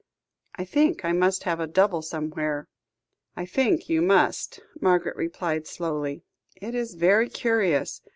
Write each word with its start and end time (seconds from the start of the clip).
I 0.55 0.65
think 0.65 1.05
I 1.05 1.11
must 1.11 1.43
have 1.43 1.59
a 1.59 1.67
double 1.67 2.01
somewhere." 2.01 2.67
"I 3.35 3.45
think 3.45 3.87
you 3.87 4.01
must," 4.01 4.59
Margaret 4.81 5.15
replied 5.15 5.67
slowly. 5.67 6.23
"It 6.55 6.73
is 6.73 6.95
very 6.95 7.29
curious. 7.29 8.01